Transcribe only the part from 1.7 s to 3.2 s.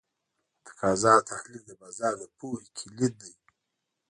بازار د پوهې کلید